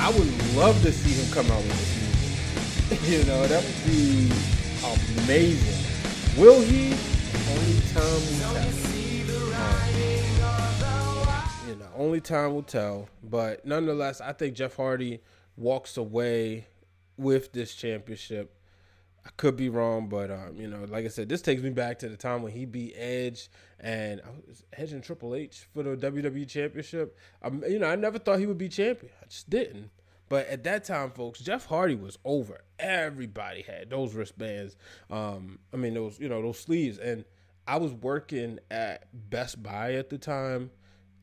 [0.00, 3.08] I would love to see him come out with this music.
[3.10, 4.30] you know, that would be
[5.24, 6.40] amazing.
[6.40, 6.94] Will he?
[7.50, 8.54] Only time will tell.
[11.68, 13.08] you know, only time will tell.
[13.22, 15.20] But nonetheless, I think Jeff Hardy
[15.56, 16.66] walks away
[17.16, 18.56] with this championship.
[19.24, 21.98] I could be wrong, but um, you know, like I said, this takes me back
[21.98, 24.22] to the time when he beat Edge and
[24.72, 27.18] Edge and Triple H for the WWE Championship.
[27.42, 29.12] Um, you know, I never thought he would be champion.
[29.22, 29.90] I just didn't.
[30.30, 32.60] But at that time, folks, Jeff Hardy was over.
[32.78, 34.76] Everybody had those wristbands.
[35.10, 37.24] Um, I mean, those you know those sleeves, and
[37.66, 40.70] I was working at Best Buy at the time,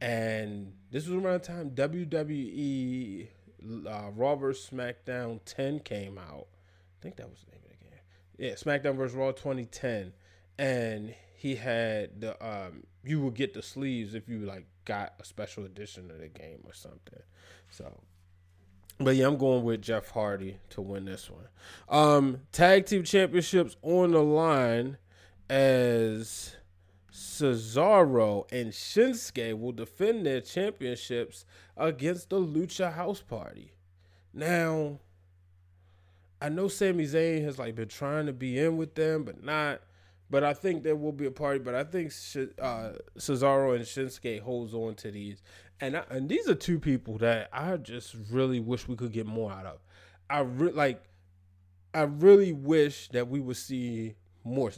[0.02, 3.30] and this was around the time WWE
[3.88, 4.70] uh, Raw vs.
[4.70, 6.48] SmackDown 10 came out.
[7.00, 8.00] I think that was the name of the game.
[8.38, 9.16] Yeah, SmackDown vs.
[9.16, 10.12] Raw 2010,
[10.60, 15.24] and he had the um, you would get the sleeves if you like got a
[15.24, 17.24] special edition of the game or something.
[17.70, 18.02] So
[19.00, 21.48] but yeah, I'm going with Jeff Hardy to win this one.
[21.90, 24.98] Um, tag team championships on the line
[25.50, 26.56] as
[27.12, 33.74] Cesaro and Shinsuke will defend their championships against the Lucha House Party.
[34.34, 35.00] Now,
[36.42, 39.82] I know Sami Zayn has like been trying to be in with them, but not.
[40.30, 41.60] But I think there will be a party.
[41.60, 42.08] But I think
[42.62, 45.42] uh, Cesaro and Shinsuke holds on to these,
[45.80, 49.26] and I, and these are two people that I just really wish we could get
[49.26, 49.80] more out of.
[50.30, 51.04] I re- like,
[51.94, 54.72] I really wish that we would see more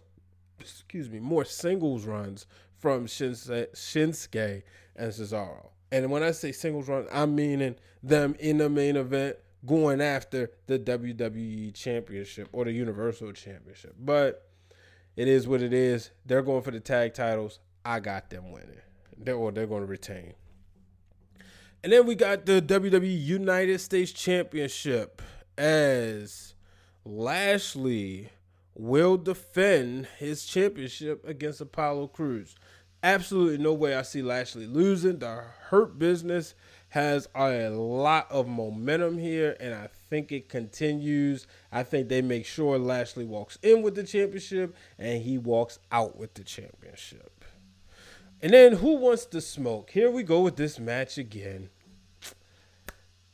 [0.59, 2.45] excuse me, more singles runs
[2.77, 4.63] from Shinsuke
[4.95, 5.69] and Cesaro.
[5.91, 10.51] And when I say singles run, I'm meaning them in the main event going after
[10.67, 13.95] the WWE Championship or the Universal Championship.
[13.99, 14.47] But
[15.15, 16.12] it is what it is.
[16.25, 17.59] They're going for the tag titles.
[17.83, 18.81] I got them winning.
[19.17, 20.33] They're, or they're going to retain.
[21.81, 25.21] And then we got the WWE United States Championship
[25.57, 26.53] as
[27.05, 28.29] Lashley
[28.75, 32.55] will defend his championship against Apollo Crews.
[33.01, 35.19] Absolutely no way I see Lashley losing.
[35.19, 36.53] The Hurt Business
[36.89, 41.47] has a lot of momentum here, and I think it continues.
[41.71, 46.17] I think they make sure Lashley walks in with the championship and he walks out
[46.17, 47.38] with the championship.
[48.41, 49.89] And then who wants to smoke?
[49.91, 51.69] Here we go with this match again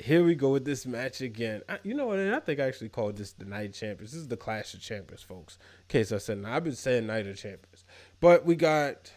[0.06, 1.62] here we go with this match again.
[1.70, 2.20] I, you know what?
[2.20, 4.12] I think I actually called this the Night of Champions.
[4.12, 5.58] This is the Clash of Champions, folks.
[5.82, 7.86] In case I said, I've been saying Night of Champions,
[8.20, 9.12] but we got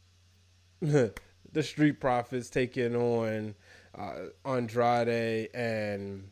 [0.80, 1.12] the
[1.60, 3.54] Street Profits taking on
[3.96, 4.14] uh,
[4.44, 6.30] Andrade and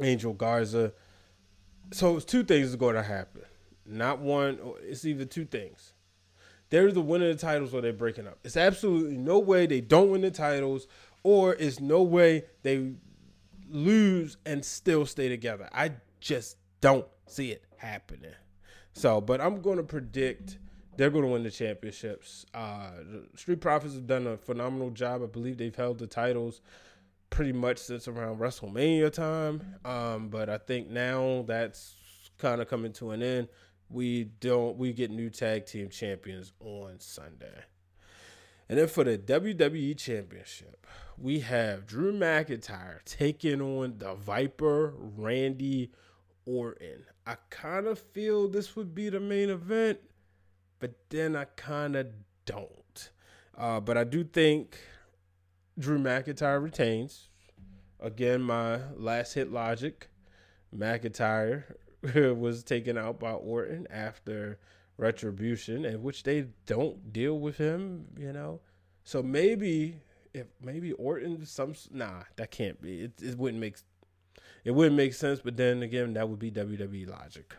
[0.00, 0.92] Angel Garza.
[1.92, 3.42] So it's two things are going to happen.
[3.84, 4.58] Not one.
[4.82, 5.91] It's either two things.
[6.72, 8.38] They're the winning the titles or they're breaking up.
[8.44, 10.86] It's absolutely no way they don't win the titles
[11.22, 12.94] or it's no way they
[13.68, 15.68] lose and still stay together.
[15.70, 18.32] I just don't see it happening.
[18.94, 20.56] So, but I'm going to predict
[20.96, 22.46] they're going to win the championships.
[22.54, 22.92] Uh,
[23.36, 25.22] Street Profits have done a phenomenal job.
[25.22, 26.62] I believe they've held the titles
[27.28, 29.76] pretty much since around WrestleMania time.
[29.84, 31.96] Um, but I think now that's
[32.38, 33.48] kind of coming to an end.
[33.92, 37.64] We don't we get new tag team champions on Sunday.
[38.68, 40.86] And then for the WWE Championship,
[41.18, 45.92] we have Drew McIntyre taking on the Viper Randy
[46.46, 47.04] Orton.
[47.26, 49.98] I kind of feel this would be the main event,
[50.80, 52.06] but then I kind of
[52.46, 53.10] don't.
[53.56, 54.78] Uh, but I do think
[55.78, 57.28] Drew McIntyre retains.
[58.00, 60.08] Again, my last hit logic.
[60.74, 61.64] McIntyre
[62.36, 64.58] was taken out by Orton after
[64.96, 68.60] Retribution, in which they don't deal with him, you know.
[69.04, 70.00] So maybe
[70.34, 73.02] if maybe Orton some nah, that can't be.
[73.02, 73.76] It, it wouldn't make
[74.64, 77.54] it wouldn't make sense, but then again, that would be WWE logic.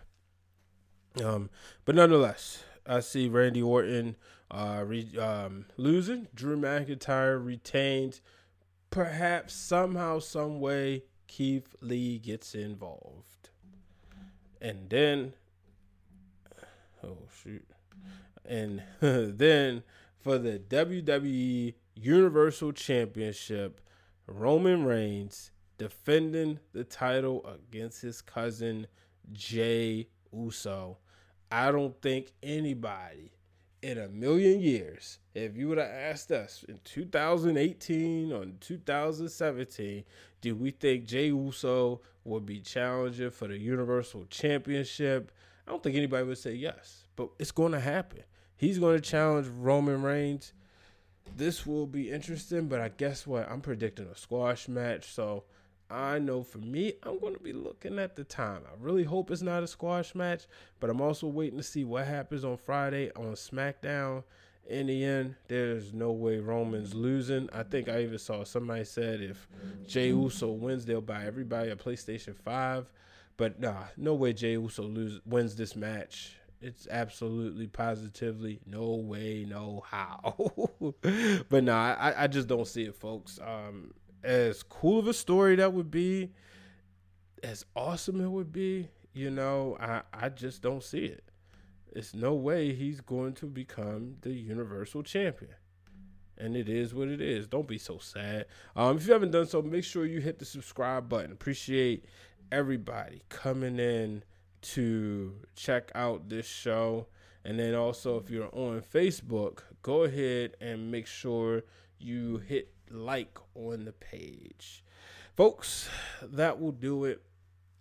[1.23, 1.49] Um,
[1.85, 4.15] but nonetheless, I see Randy Orton
[4.49, 6.27] uh, re, um, losing.
[6.33, 8.21] Drew McIntyre retains.
[8.89, 13.32] Perhaps somehow, some way, Keith Lee gets involved,
[14.63, 15.33] and then,
[17.03, 17.67] oh shoot,
[18.45, 19.83] and then
[20.21, 23.81] for the WWE Universal Championship,
[24.25, 28.87] Roman Reigns defending the title against his cousin
[29.33, 30.97] Jey Uso.
[31.51, 33.33] I don't think anybody
[33.83, 40.03] in a million years, if you would have asked us in 2018 or 2017,
[40.39, 45.33] do we think Jey Uso would be challenging for the Universal Championship?
[45.67, 48.23] I don't think anybody would say yes, but it's going to happen.
[48.55, 50.53] He's going to challenge Roman Reigns.
[51.35, 53.49] This will be interesting, but I guess what?
[53.51, 55.43] I'm predicting a squash match, so
[55.93, 58.61] I know for me, I'm going to be looking at the time.
[58.65, 60.47] I really hope it's not a squash match,
[60.79, 64.23] but I'm also waiting to see what happens on Friday on SmackDown.
[64.67, 67.47] In the end, there's no way Roman's losing.
[67.53, 69.47] I think I even saw somebody said if
[69.85, 72.91] Jey Uso wins, they'll buy everybody a PlayStation 5.
[73.37, 76.37] But nah, no way Jey Uso lose, wins this match.
[76.59, 80.35] It's absolutely positively no way, no how.
[81.49, 83.37] but nah, I, I just don't see it, folks.
[83.39, 86.31] Um, as cool of a story that would be,
[87.43, 91.23] as awesome it would be, you know, I, I just don't see it.
[91.91, 95.53] It's no way he's going to become the Universal Champion.
[96.37, 97.47] And it is what it is.
[97.47, 98.45] Don't be so sad.
[98.75, 101.31] Um, if you haven't done so, make sure you hit the subscribe button.
[101.31, 102.05] Appreciate
[102.51, 104.23] everybody coming in
[104.61, 107.07] to check out this show.
[107.45, 111.63] And then also, if you're on Facebook, go ahead and make sure
[111.99, 114.83] you hit like on the page.
[115.35, 115.89] Folks,
[116.21, 117.21] that will do it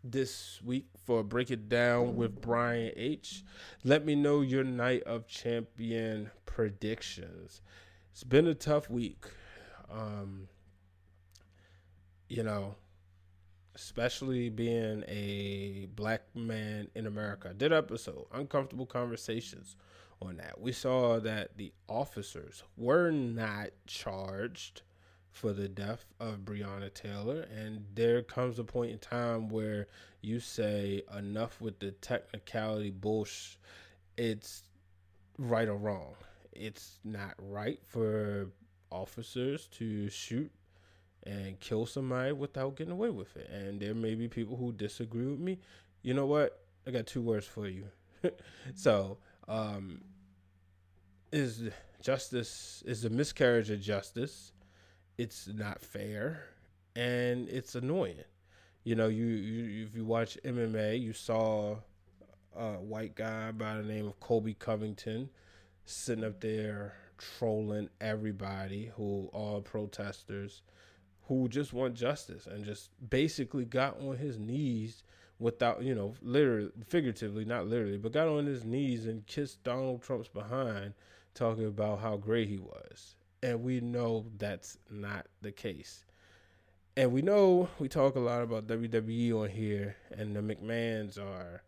[0.05, 3.45] this week for Break It Down with Brian H.
[3.85, 7.61] Let me know your Night of Champion predictions.
[8.11, 9.27] It's been a tough week.
[9.91, 10.49] Um,
[12.29, 12.75] you know,
[13.75, 17.51] especially being a black man in America.
[17.51, 19.77] I did episode Uncomfortable Conversations
[20.21, 20.61] on that.
[20.61, 24.83] We saw that the officers were not charged
[25.33, 27.47] for the death of Breonna Taylor.
[27.55, 29.88] And there comes a point in time where
[30.21, 33.57] you say, enough with the technicality bullshit.
[34.16, 34.62] It's
[35.38, 36.14] right or wrong.
[36.53, 38.51] It's not right for
[38.90, 40.53] officers to shoot
[41.25, 43.49] and kill somebody without getting away with it.
[43.51, 45.59] And there may be people who disagree with me.
[46.03, 46.61] You know what?
[46.87, 47.87] I got two words for you.
[48.75, 49.18] so,
[49.49, 50.03] um,
[51.33, 51.71] is
[52.03, 54.53] justice is a miscarriage of justice
[55.18, 56.44] it's not fair
[56.96, 58.25] and it's annoying.
[58.85, 61.77] You know, you, you if you watch MMA, you saw
[62.57, 65.31] a white guy by the name of Colby Covington
[65.85, 70.62] sitting up there trolling everybody who all protesters
[71.29, 75.05] who just want justice and just basically got on his knees
[75.38, 80.03] without you know literally figuratively not literally but got on his knees and kissed Donald
[80.03, 80.95] Trump's behind
[81.34, 86.05] talking about how great he was and we know that's not the case.
[86.97, 91.62] And we know we talk a lot about WWE on here, and the McMahons are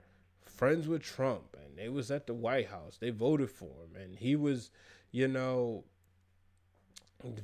[0.45, 2.99] friends with Trump, and they was at the White House.
[3.01, 4.70] They voted for him, and he was,
[5.12, 5.85] you know,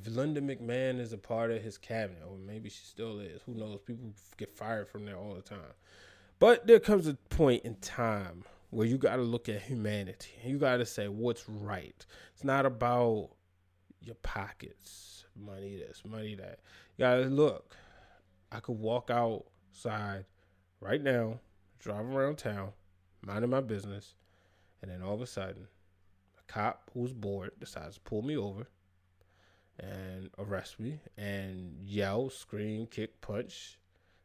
[0.07, 3.41] Linda McMahon is a part of his cabinet, or maybe she still is.
[3.47, 3.81] Who knows?
[3.81, 5.75] People get fired from there all the time.
[6.39, 10.33] But there comes a point in time where you got to look at humanity.
[10.45, 12.05] You got to say what's right.
[12.35, 13.31] It's not about
[14.03, 16.61] your pockets, money this, money that.
[16.97, 17.77] You gotta look.
[18.53, 20.25] I could walk outside
[20.81, 21.41] right now,
[21.79, 22.73] drive around town,
[23.23, 24.15] minding my business,
[24.83, 25.69] and then all of a sudden,
[26.39, 28.67] a cop who's bored decides to pull me over
[29.79, 33.79] and arrest me and yell, scream, kick, punch.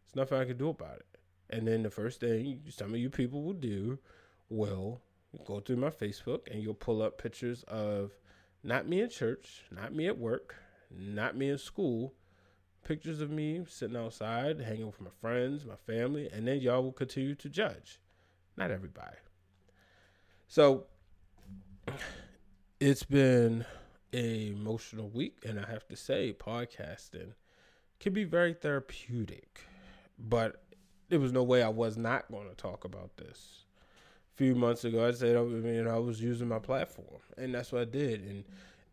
[0.05, 1.05] There's nothing I can do about it.
[1.49, 3.99] And then the first thing some of you people will do
[4.49, 5.01] will
[5.45, 8.11] go through my Facebook and you'll pull up pictures of
[8.65, 10.55] not me in church, not me at work,
[10.89, 12.15] not me in school,
[12.83, 16.91] pictures of me sitting outside, hanging with my friends, my family, and then y'all will
[16.91, 17.99] continue to judge.
[18.57, 19.17] Not everybody.
[20.47, 20.87] So
[22.79, 23.65] it's been
[24.11, 27.33] a emotional week, and I have to say, podcasting
[27.99, 29.61] can be very therapeutic.
[30.17, 30.63] But
[31.09, 33.65] there was no way I was not going to talk about this.
[34.35, 37.71] Few months ago, I said, oh, I mean, I was using my platform, and that's
[37.71, 38.21] what I did.
[38.21, 38.43] And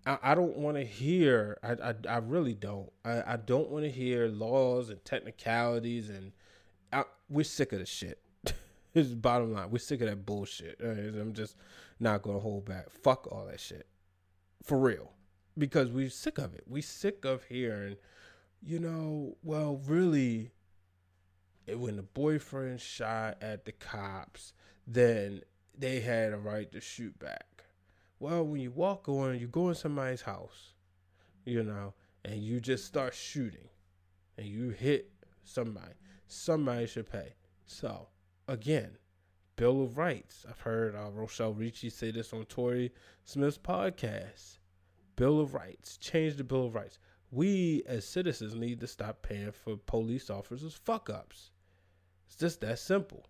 [0.06, 1.58] I, I don't want to hear.
[1.62, 2.90] I, I, I really don't.
[3.04, 6.32] I, I don't want to hear laws and technicalities, and
[6.92, 8.20] I, we're sick of the shit.
[8.94, 9.70] It's bottom line.
[9.70, 10.78] We're sick of that bullshit.
[10.82, 11.56] I'm just
[11.98, 12.90] not gonna hold back.
[12.90, 13.86] Fuck all that shit,
[14.62, 15.12] for real,
[15.56, 16.64] because we're sick of it.
[16.66, 17.96] We're sick of hearing,
[18.62, 20.50] you know, well, really,
[21.66, 24.52] when the boyfriend shot at the cops,
[24.86, 25.42] then
[25.76, 27.64] they had a right to shoot back.
[28.18, 30.74] Well, when you walk on, you go in somebody's house,
[31.44, 33.68] you know, and you just start shooting,
[34.38, 35.10] and you hit
[35.44, 35.94] somebody.
[36.28, 37.34] Somebody should pay.
[37.66, 38.08] So
[38.48, 38.96] again,
[39.56, 40.46] Bill of Rights.
[40.48, 42.92] I've heard uh, Rochelle Ricci say this on Tory
[43.24, 44.58] Smith's podcast.
[45.16, 45.98] Bill of Rights.
[45.98, 46.98] Change the Bill of Rights.
[47.30, 51.50] We as citizens need to stop paying for police officers' fuck ups.
[52.26, 53.26] It's just that simple.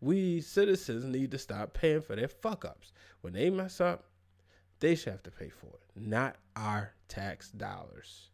[0.00, 2.92] We citizens need to stop paying for their fuck ups.
[3.20, 4.04] When they mess up,
[4.80, 8.30] they should have to pay for it, not our tax dollars.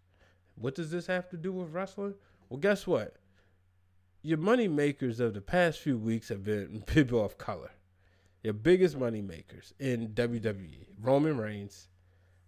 [0.55, 2.15] What does this have to do with wrestling?
[2.49, 3.17] Well, guess what?
[4.27, 7.71] your money makers of the past few weeks have been people of color.
[8.43, 11.87] Your biggest money makers in WWE: Roman Reigns,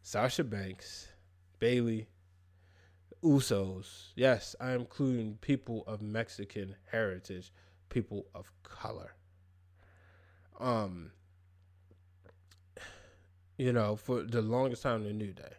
[0.02, 1.06] Sasha Banks,
[1.60, 2.08] Bayley,
[3.22, 4.08] Usos.
[4.16, 7.52] Yes, I am including people of Mexican heritage,
[7.88, 9.14] people of color.
[10.60, 11.12] Um,
[13.56, 15.54] you know, for the longest time, the New Day.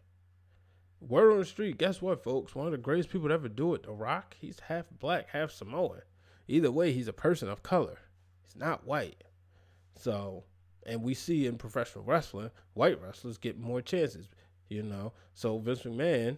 [1.02, 2.56] Word on the street, guess what, folks?
[2.56, 5.52] One of the greatest people to ever do it, The Rock, he's half black, half
[5.52, 6.02] Samoan.
[6.48, 8.00] Either way, he's a person of color.
[8.42, 9.24] He's not white.
[9.96, 10.44] So,
[10.86, 14.30] and we see in professional wrestling, white wrestlers get more chances,
[14.68, 15.14] you know.
[15.34, 16.38] So Vince McMahon,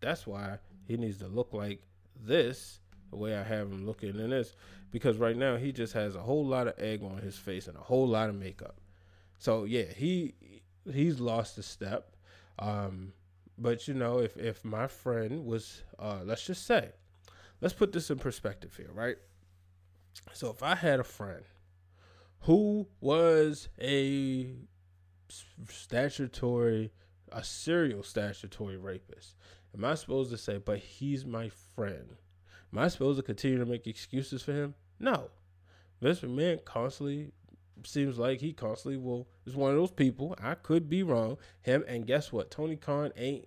[0.00, 1.82] that's why he needs to look like
[2.14, 2.80] this,
[3.14, 4.54] the way I have him looking in this,
[4.90, 7.76] because right now he just has a whole lot of egg on his face and
[7.76, 8.80] a whole lot of makeup.
[9.38, 10.34] So yeah, he
[10.92, 12.16] he's lost a step.
[12.58, 13.12] Um,
[13.56, 16.90] but you know, if if my friend was, uh, let's just say,
[17.60, 19.16] let's put this in perspective here, right?
[20.32, 21.44] So if I had a friend
[22.40, 24.48] who was a
[25.68, 26.92] statutory,
[27.30, 29.36] a serial statutory rapist,
[29.76, 32.16] am I supposed to say, but he's my friend?
[32.74, 34.74] Am I supposed to continue to make excuses for him?
[34.98, 35.30] No.
[36.02, 37.30] Vince McMahon constantly
[37.84, 40.34] seems like he constantly will is one of those people.
[40.42, 41.38] I could be wrong.
[41.60, 42.50] Him and guess what?
[42.50, 43.46] Tony Khan ain't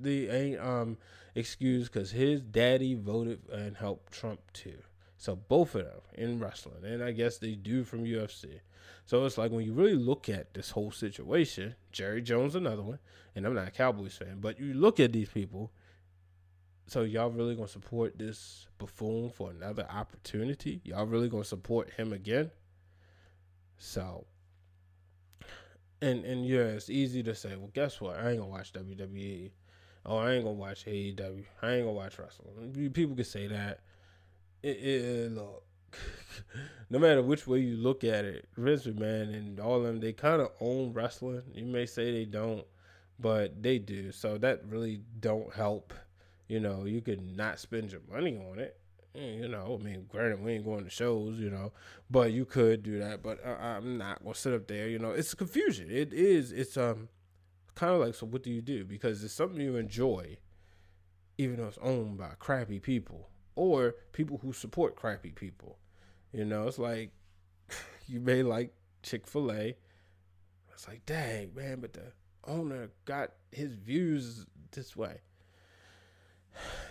[0.00, 0.96] the ain't um
[1.34, 4.78] excuse because his daddy voted and helped Trump too.
[5.18, 8.60] So both of them in wrestling, and I guess they do from UFC.
[9.04, 12.98] So it's like when you really look at this whole situation, Jerry Jones, another one,
[13.36, 15.70] and I'm not a Cowboys fan, but you look at these people.
[16.86, 20.80] So y'all really gonna support this buffoon for another opportunity?
[20.84, 22.50] Y'all really gonna support him again?
[23.78, 24.26] So,
[26.02, 27.56] and and yeah, it's easy to say.
[27.56, 28.18] Well, guess what?
[28.18, 29.50] I ain't gonna watch WWE.
[30.06, 31.44] Oh, I ain't gonna watch AEW.
[31.62, 32.90] I ain't gonna watch wrestling.
[32.92, 33.80] People can say that
[34.64, 35.62] it, it, look,
[36.90, 40.12] no matter which way you look at it, Vince McMahon and all of them, they
[40.12, 41.42] kind of own wrestling.
[41.52, 42.64] You may say they don't,
[43.18, 44.10] but they do.
[44.10, 45.92] So that really don't help.
[46.48, 48.78] You know, you could not spend your money on it.
[49.14, 51.72] Eh, you know, I mean, granted, we ain't going to shows, you know,
[52.10, 53.22] but you could do that.
[53.22, 54.88] But I'm not gonna sit up there.
[54.88, 55.88] You know, it's confusion.
[55.90, 56.52] It is.
[56.52, 57.08] It's um,
[57.74, 58.84] kind of like, so what do you do?
[58.84, 60.38] Because it's something you enjoy,
[61.38, 65.78] even though it's owned by crappy people or people who support crappy people.
[66.32, 67.12] You know, it's like
[68.06, 69.76] you may like Chick fil A.
[70.72, 72.12] It's like, dang, man, but the
[72.46, 75.20] owner got his views this way.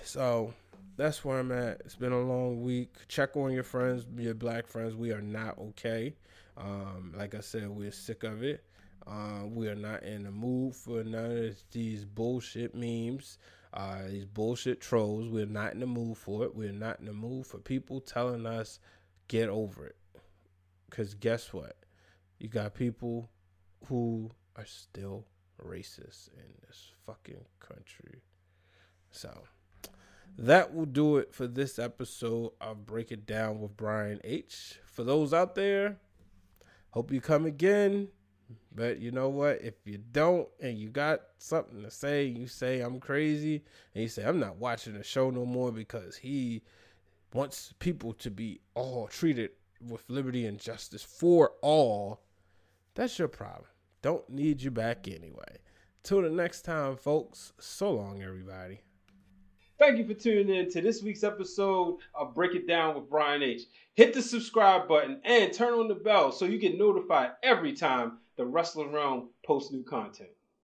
[0.04, 0.54] So
[0.98, 1.82] that's where I'm at.
[1.86, 2.94] It's been a long week.
[3.08, 4.96] Check on your friends, your black friends.
[4.96, 6.14] We are not okay.
[6.58, 8.64] Um, like I said, we're sick of it.
[9.08, 13.38] Uh, we are not in the mood for none of these bullshit memes
[13.74, 15.28] uh, these bullshit trolls.
[15.28, 16.56] We're not in the mood for it.
[16.56, 18.80] We're not in the mood for people telling us
[19.28, 19.96] get over it.
[20.92, 21.76] Cause guess what?
[22.38, 23.32] You got people
[23.88, 25.26] who are still
[25.60, 28.22] racist in this fucking country.
[29.10, 29.44] So
[30.38, 34.80] that will do it for this episode of Break It Down with Brian H.
[34.86, 35.98] For those out there,
[36.92, 38.08] hope you come again.
[38.76, 39.62] But you know what?
[39.62, 43.64] If you don't and you got something to say, you say I'm crazy,
[43.94, 46.64] and you say I'm not watching the show no more because he
[47.34, 49.52] wants people to be all treated
[49.88, 52.22] with liberty and justice for all,
[52.96, 53.66] that's your problem.
[54.02, 55.60] Don't need you back anyway.
[56.04, 58.82] Till the next time, folks, so long, everybody.
[59.84, 63.44] Thank you for tuning in to this week's episode of Break It Down with Brian
[63.44, 63.64] H.
[63.96, 68.20] Hit the subscribe button and turn on the bell so you get notified every time
[68.38, 70.30] the Wrestling Wrealm posts new content.